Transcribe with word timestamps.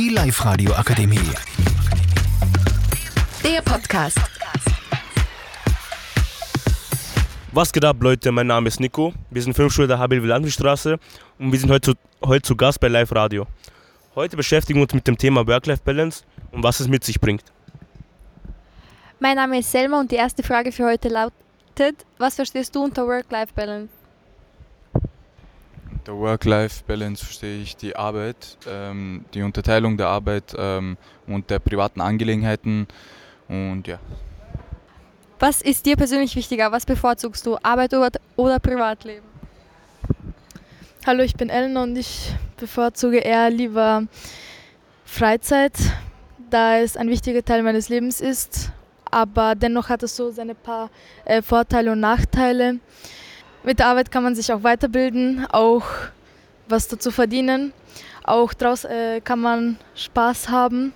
Die 0.00 0.08
Live-Radio 0.08 0.72
Akademie. 0.72 1.18
Der 3.44 3.60
Podcast. 3.60 4.16
Was 7.52 7.70
geht 7.70 7.84
ab, 7.84 7.98
Leute? 8.00 8.32
Mein 8.32 8.46
Name 8.46 8.68
ist 8.68 8.80
Nico. 8.80 9.12
Wir 9.28 9.42
sind 9.42 9.52
Filmschule 9.52 9.86
der 9.86 9.98
HBL 9.98 10.24
Landstraße 10.24 10.98
und 11.38 11.52
wir 11.52 11.58
sind 11.58 11.70
heute 11.70 11.92
zu, 11.92 12.26
heute 12.26 12.40
zu 12.40 12.56
Gast 12.56 12.80
bei 12.80 12.88
Live 12.88 13.14
Radio. 13.14 13.46
Heute 14.14 14.38
beschäftigen 14.38 14.78
wir 14.78 14.84
uns 14.84 14.94
mit 14.94 15.06
dem 15.06 15.18
Thema 15.18 15.46
Work-Life-Balance 15.46 16.24
und 16.50 16.62
was 16.62 16.80
es 16.80 16.88
mit 16.88 17.04
sich 17.04 17.20
bringt. 17.20 17.44
Mein 19.18 19.36
Name 19.36 19.58
ist 19.58 19.70
Selma 19.70 20.00
und 20.00 20.10
die 20.10 20.16
erste 20.16 20.42
Frage 20.42 20.72
für 20.72 20.86
heute 20.86 21.10
lautet: 21.10 22.06
Was 22.16 22.36
verstehst 22.36 22.74
du 22.74 22.84
unter 22.84 23.06
Work-Life-Balance? 23.06 23.99
Der 26.06 26.16
Work-Life-Balance 26.16 27.24
verstehe 27.24 27.60
ich 27.60 27.76
die 27.76 27.94
Arbeit, 27.94 28.56
ähm, 28.66 29.24
die 29.34 29.42
Unterteilung 29.42 29.96
der 29.96 30.08
Arbeit 30.08 30.54
ähm, 30.56 30.96
und 31.26 31.50
der 31.50 31.58
privaten 31.58 32.00
Angelegenheiten 32.00 32.88
und 33.48 33.86
ja. 33.86 33.98
Was 35.38 35.60
ist 35.62 35.86
dir 35.86 35.96
persönlich 35.96 36.36
wichtiger? 36.36 36.72
Was 36.72 36.86
bevorzugst 36.86 37.44
du? 37.46 37.58
Arbeit 37.62 37.94
oder, 37.94 38.10
oder 38.36 38.58
Privatleben? 38.58 39.26
Hallo, 41.06 41.22
ich 41.22 41.34
bin 41.34 41.48
Ellen 41.48 41.76
und 41.76 41.96
ich 41.96 42.34
bevorzuge 42.58 43.18
eher 43.18 43.48
lieber 43.50 44.04
Freizeit, 45.04 45.72
da 46.50 46.78
es 46.78 46.96
ein 46.96 47.08
wichtiger 47.08 47.44
Teil 47.44 47.62
meines 47.62 47.88
Lebens 47.88 48.20
ist. 48.20 48.70
Aber 49.10 49.54
dennoch 49.54 49.88
hat 49.88 50.02
es 50.02 50.14
so 50.14 50.30
seine 50.30 50.54
paar 50.54 50.90
äh, 51.24 51.42
Vorteile 51.42 51.92
und 51.92 52.00
Nachteile. 52.00 52.80
Mit 53.62 53.78
der 53.78 53.86
Arbeit 53.88 54.10
kann 54.10 54.22
man 54.22 54.34
sich 54.34 54.52
auch 54.52 54.62
weiterbilden, 54.62 55.46
auch 55.50 55.84
was 56.68 56.88
dazu 56.88 57.10
verdienen. 57.10 57.72
Auch 58.24 58.54
draußen 58.54 58.90
äh, 58.90 59.20
kann 59.22 59.40
man 59.40 59.78
Spaß 59.94 60.48
haben. 60.48 60.92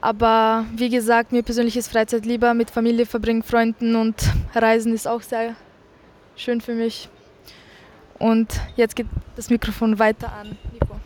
Aber 0.00 0.64
wie 0.74 0.88
gesagt, 0.88 1.30
mir 1.30 1.44
persönlich 1.44 1.76
ist 1.76 1.92
Freizeit 1.92 2.26
lieber. 2.26 2.54
Mit 2.54 2.70
Familie 2.70 3.06
verbringen, 3.06 3.44
Freunden 3.44 3.94
und 3.94 4.16
Reisen 4.54 4.92
ist 4.92 5.06
auch 5.06 5.22
sehr 5.22 5.54
schön 6.34 6.60
für 6.60 6.74
mich. 6.74 7.08
Und 8.18 8.60
jetzt 8.76 8.96
geht 8.96 9.06
das 9.36 9.48
Mikrofon 9.48 9.98
weiter 9.98 10.32
an 10.32 10.56
Nico. 10.72 10.98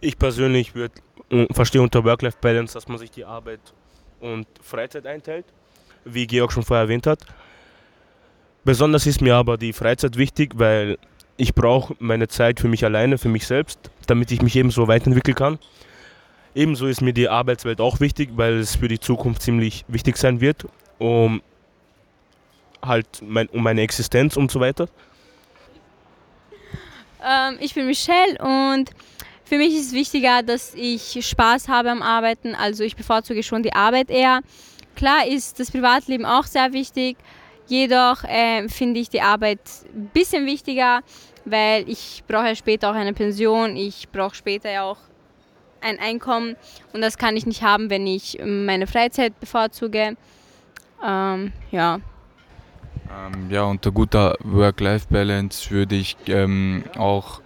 Ich 0.00 0.18
persönlich 0.18 0.74
würd, 0.74 0.92
äh, 1.30 1.46
verstehe 1.52 1.80
unter 1.80 2.02
Work-Life-Balance, 2.04 2.74
dass 2.74 2.88
man 2.88 2.98
sich 2.98 3.12
die 3.12 3.24
Arbeit 3.24 3.60
und 4.20 4.46
Freizeit 4.60 5.06
einteilt, 5.06 5.46
wie 6.04 6.26
Georg 6.26 6.52
schon 6.52 6.64
vorher 6.64 6.82
erwähnt 6.82 7.06
hat. 7.06 7.20
Besonders 8.64 9.06
ist 9.06 9.20
mir 9.20 9.34
aber 9.34 9.58
die 9.58 9.72
Freizeit 9.72 10.16
wichtig, 10.16 10.52
weil 10.56 10.98
ich 11.36 11.54
brauche 11.54 11.96
meine 11.98 12.28
Zeit 12.28 12.60
für 12.60 12.68
mich 12.68 12.84
alleine, 12.84 13.18
für 13.18 13.28
mich 13.28 13.46
selbst, 13.46 13.90
damit 14.06 14.30
ich 14.30 14.42
mich 14.42 14.54
ebenso 14.54 14.86
weiterentwickeln 14.86 15.34
kann. 15.34 15.58
Ebenso 16.54 16.86
ist 16.86 17.00
mir 17.00 17.12
die 17.12 17.28
Arbeitswelt 17.28 17.80
auch 17.80 17.98
wichtig, 18.00 18.30
weil 18.36 18.58
es 18.58 18.76
für 18.76 18.88
die 18.88 19.00
Zukunft 19.00 19.42
ziemlich 19.42 19.84
wichtig 19.88 20.16
sein 20.16 20.40
wird, 20.40 20.66
um 20.98 21.42
halt 22.82 23.06
mein, 23.22 23.48
um 23.48 23.62
meine 23.62 23.80
Existenz 23.80 24.36
und 24.36 24.50
so 24.50 24.60
weiter. 24.60 24.88
Ähm, 27.24 27.56
ich 27.60 27.74
bin 27.74 27.86
Michelle 27.86 28.38
und 28.38 28.90
für 29.44 29.56
mich 29.56 29.74
ist 29.74 29.88
es 29.88 29.92
wichtiger, 29.92 30.42
dass 30.42 30.74
ich 30.74 31.18
Spaß 31.26 31.68
habe 31.68 31.90
am 31.90 32.02
Arbeiten. 32.02 32.54
Also 32.54 32.84
ich 32.84 32.96
bevorzuge 32.96 33.42
schon 33.42 33.62
die 33.62 33.72
Arbeit 33.72 34.10
eher. 34.10 34.40
Klar 34.94 35.26
ist 35.26 35.58
das 35.58 35.70
Privatleben 35.70 36.26
auch 36.26 36.44
sehr 36.44 36.72
wichtig, 36.72 37.16
jedoch 37.66 38.24
äh, 38.24 38.68
finde 38.68 39.00
ich 39.00 39.10
die 39.10 39.20
Arbeit 39.20 39.60
ein 39.94 40.10
bisschen 40.12 40.46
wichtiger, 40.46 41.00
weil 41.44 41.88
ich 41.88 42.22
brauche 42.26 42.48
ja 42.48 42.54
später 42.54 42.90
auch 42.90 42.94
eine 42.94 43.12
Pension, 43.12 43.76
ich 43.76 44.08
brauche 44.10 44.34
später 44.34 44.70
ja 44.70 44.84
auch 44.84 44.98
ein 45.80 45.98
Einkommen 45.98 46.56
und 46.92 47.00
das 47.00 47.18
kann 47.18 47.36
ich 47.36 47.46
nicht 47.46 47.62
haben, 47.62 47.90
wenn 47.90 48.06
ich 48.06 48.38
meine 48.44 48.86
Freizeit 48.86 49.38
bevorzuge. 49.40 50.16
Ähm, 51.04 51.52
ja. 51.70 52.00
Ähm, 53.10 53.50
ja, 53.50 53.64
unter 53.64 53.90
guter 53.90 54.36
Work-Life-Balance 54.40 55.70
würde 55.70 55.96
ich 55.96 56.16
ähm, 56.28 56.84
auch 56.96 57.40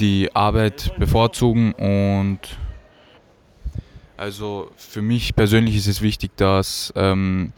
die 0.00 0.34
Arbeit 0.34 0.92
bevorzugen 0.98 1.72
und 1.74 2.40
also 4.16 4.70
für 4.76 5.02
mich 5.02 5.36
persönlich 5.36 5.76
ist 5.76 5.86
es 5.86 6.00
wichtig, 6.00 6.36
dass 6.36 6.92
ähm, 6.96 7.52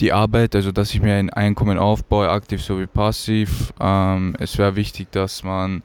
die 0.00 0.12
Arbeit, 0.12 0.54
also 0.54 0.72
dass 0.72 0.92
ich 0.92 1.00
mir 1.00 1.14
ein 1.14 1.30
Einkommen 1.30 1.78
aufbaue, 1.78 2.28
aktiv 2.28 2.62
sowie 2.62 2.86
passiv. 2.86 3.72
Ähm, 3.80 4.36
es 4.38 4.58
wäre 4.58 4.76
wichtig, 4.76 5.10
dass 5.10 5.42
man, 5.42 5.82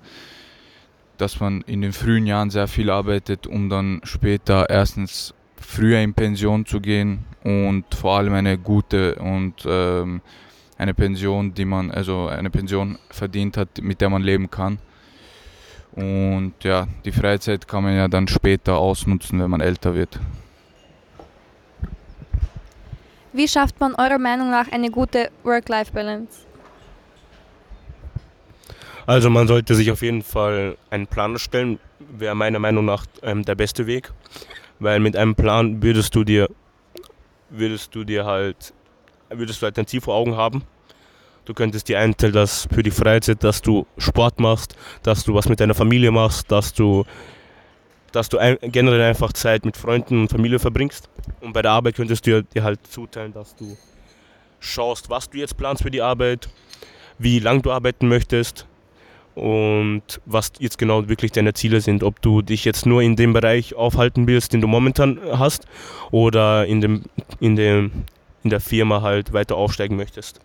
dass 1.18 1.40
man 1.40 1.62
in 1.62 1.82
den 1.82 1.94
frühen 1.94 2.26
Jahren 2.26 2.50
sehr 2.50 2.68
viel 2.68 2.90
arbeitet, 2.90 3.48
um 3.48 3.70
dann 3.70 4.02
später 4.04 4.70
erstens 4.70 5.34
früher 5.58 6.00
in 6.00 6.14
Pension 6.14 6.66
zu 6.66 6.82
gehen 6.82 7.26
und 7.44 7.86
vor 7.96 8.18
allem 8.18 8.34
eine 8.34 8.58
gute 8.58 9.16
und 9.16 9.66
ähm, 9.66 10.22
eine 10.78 10.94
Pension, 10.94 11.54
die 11.54 11.66
man, 11.66 11.92
also 11.92 12.28
eine 12.28 12.50
Pension 12.50 12.98
verdient 13.10 13.56
hat, 13.56 13.82
mit 13.82 14.02
der 14.02 14.10
man 14.10 14.24
leben 14.24 14.50
kann. 14.50 14.80
Und 15.94 16.54
ja, 16.64 16.88
die 17.06 17.12
Freizeit 17.12 17.68
kann 17.68 17.84
man 17.84 17.96
ja 17.96 18.08
dann 18.08 18.28
später 18.28 18.78
ausnutzen, 18.78 19.40
wenn 19.40 19.50
man 19.50 19.62
älter 19.62 19.94
wird. 19.94 20.20
Wie 23.34 23.48
schafft 23.48 23.80
man 23.80 23.96
eurer 23.96 24.20
Meinung 24.20 24.52
nach 24.52 24.72
eine 24.72 24.92
gute 24.92 25.32
Work-Life-Balance? 25.44 26.46
Also 29.06 29.30
man 29.30 29.48
sollte 29.48 29.74
sich 29.76 29.90
auf 29.92 30.02
jeden 30.02 30.22
Fall 30.22 30.78
einen 30.90 31.08
Plan 31.08 31.34
erstellen, 31.34 31.80
wäre 32.00 32.36
meiner 32.36 32.60
Meinung 32.60 32.86
nach 32.86 33.06
ähm, 33.24 33.44
der 33.44 33.56
beste 33.56 33.88
Weg, 33.88 34.12
weil 34.80 35.00
mit 35.00 35.16
einem 35.16 35.36
Plan 35.36 35.82
würdest 35.82 36.14
du 36.16 36.24
dir, 36.24 36.50
würdest 37.50 37.96
du 37.96 38.04
dir 38.04 38.26
halt, 38.26 38.74
würdest 39.30 39.62
du 39.62 39.66
halt 39.66 39.80
ein 39.80 39.88
Ziel 39.88 40.02
vor 40.02 40.16
Augen 40.16 40.36
haben. 40.36 40.64
Du 41.46 41.54
könntest 41.54 41.90
dir 41.90 42.00
einteilen, 42.00 42.34
dass 42.34 42.68
für 42.72 42.84
die 42.84 42.92
Freizeit, 42.92 43.44
dass 43.44 43.62
du 43.62 43.88
Sport 43.98 44.40
machst, 44.40 44.76
dass 45.04 45.24
du 45.24 45.34
was 45.34 45.50
mit 45.50 45.60
deiner 45.60 45.74
Familie 45.74 46.12
machst, 46.12 46.52
dass 46.52 46.74
du, 46.74 47.04
dass 48.12 48.30
du 48.30 48.38
ein, 48.38 48.58
generell 48.62 49.02
einfach 49.02 49.34
Zeit 49.34 49.66
mit 49.66 49.78
Freunden 49.78 50.22
und 50.22 50.30
Familie 50.30 50.60
verbringst. 50.60 51.10
Und 51.40 51.54
bei 51.54 51.62
der 51.62 51.72
Arbeit 51.72 51.96
könntest 51.96 52.28
du 52.28 52.44
dir 52.44 52.64
halt 52.64 52.86
zuteilen, 52.88 53.34
dass 53.34 53.56
du 53.56 53.78
schaust, 54.60 55.10
was 55.10 55.30
du 55.30 55.38
jetzt 55.38 55.58
planst 55.58 55.84
für 55.84 55.92
die 55.92 56.02
Arbeit, 56.02 56.50
wie 57.18 57.40
lang 57.40 57.62
du 57.62 57.72
arbeiten 57.72 58.08
möchtest 58.08 58.66
und 59.36 60.04
was 60.26 60.52
jetzt 60.60 60.78
genau 60.78 61.08
wirklich 61.08 61.32
deine 61.32 61.54
Ziele 61.54 61.82
sind. 61.82 62.04
Ob 62.04 62.22
du 62.22 62.42
dich 62.42 62.66
jetzt 62.66 62.86
nur 62.86 63.02
in 63.02 63.16
dem 63.16 63.34
Bereich 63.34 63.76
aufhalten 63.76 64.28
willst, 64.28 64.54
den 64.54 64.62
du 64.62 64.68
momentan 64.68 65.20
hast, 65.32 65.66
oder 66.12 66.66
in, 66.66 66.82
dem, 66.82 67.04
in, 67.40 67.56
dem, 67.56 67.92
in 68.44 68.50
der 68.50 68.60
Firma 68.60 69.02
halt 69.02 69.34
weiter 69.34 69.56
aufsteigen 69.56 69.96
möchtest. 69.96 70.42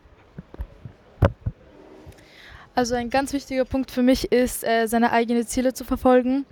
Also 2.74 2.94
ein 2.94 3.08
ganz 3.10 3.32
wichtiger 3.32 3.64
Punkt 3.64 3.90
für 3.90 4.02
mich 4.02 4.30
ist, 4.32 4.62
äh, 4.62 4.86
seine 4.86 5.10
eigenen 5.10 5.46
Ziele 5.46 5.72
zu 5.72 5.84
verfolgen 5.84 6.44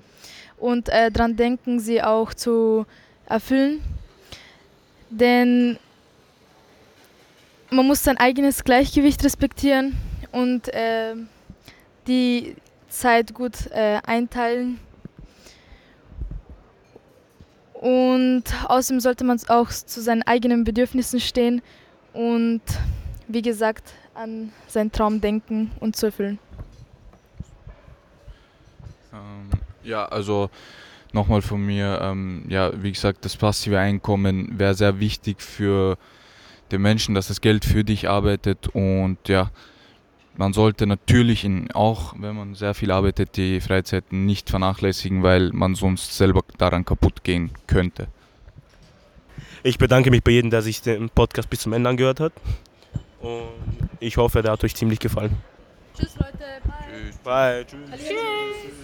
und 0.59 0.88
äh, 0.88 1.10
daran 1.10 1.37
denken, 1.37 1.81
sie 1.81 2.03
auch 2.03 2.34
zu 2.34 2.87
erfüllen. 3.26 3.81
Denn 5.10 5.78
man 7.70 7.87
muss 7.87 8.03
sein 8.03 8.19
eigenes 8.19 8.64
Gleichgewicht 8.64 9.22
respektieren 9.25 9.97
und 10.32 10.69
äh, 10.69 11.14
die 12.06 12.56
Zeit 12.88 13.34
gut 13.34 13.70
äh, 13.70 14.00
einteilen. 14.04 14.78
Und 17.75 18.44
außerdem 18.66 19.00
sollte 19.00 19.25
man 19.25 19.38
auch 19.48 19.69
zu 19.69 20.00
seinen 20.00 20.22
eigenen 20.22 20.64
Bedürfnissen 20.64 21.20
stehen 21.20 21.60
und 22.14 22.62
wie 23.28 23.43
gesagt 23.43 23.93
an 24.14 24.53
seinen 24.69 24.91
Traum 24.91 25.20
denken 25.20 25.70
und 25.81 25.97
zu 25.97 26.06
erfüllen. 26.06 26.38
Ähm, 29.12 29.50
ja, 29.84 30.04
also 30.06 30.50
nochmal 31.12 31.42
von 31.42 31.64
mir, 31.64 32.00
ähm, 32.02 32.44
ja, 32.48 32.70
wie 32.82 32.92
gesagt, 32.92 33.25
das 33.25 33.36
passive 33.36 33.78
Einkommen 33.78 34.58
wäre 34.58 34.75
sehr 34.75 34.98
wichtig 35.00 35.42
für 35.42 35.96
den 36.72 36.82
Menschen, 36.82 37.14
dass 37.14 37.28
das 37.28 37.40
Geld 37.40 37.64
für 37.64 37.84
dich 37.84 38.08
arbeitet 38.08 38.69
und 38.69 39.28
ja, 39.28 39.50
man 40.36 40.52
sollte 40.52 40.86
natürlich 40.86 41.44
in, 41.44 41.70
auch, 41.72 42.14
wenn 42.19 42.34
man 42.34 42.54
sehr 42.54 42.75
viel 42.75 42.90
arbeitet, 42.90 43.36
die 43.36 43.60
Freizeit 43.60 44.12
nicht 44.12 44.50
vernachlässigen, 44.50 45.22
weil 45.22 45.50
man 45.52 45.75
sonst 45.75 46.16
selber 46.16 46.42
daran 46.58 46.84
kaputt 46.84 47.22
gehen 47.22 47.52
könnte. 47.66 48.08
Ich 49.62 49.78
bedanke 49.78 50.10
mich 50.10 50.22
bei 50.22 50.32
jedem, 50.32 50.50
der 50.50 50.62
sich 50.62 50.82
den 50.82 51.08
Podcast 51.08 51.48
bis 51.48 51.60
zum 51.60 51.72
Ende 51.72 51.88
angehört 51.88 52.20
hat. 52.20 52.32
Und 53.20 53.88
ich 54.00 54.16
hoffe, 54.16 54.42
der 54.42 54.52
hat 54.52 54.64
euch 54.64 54.75
ziemlich 54.75 54.98
gefallen. 54.98 55.37
Tschüss 55.96 56.16
Leute, 56.19 56.38
bye. 57.22 57.64
Bye, 57.64 57.66
tschüss. 57.66 58.83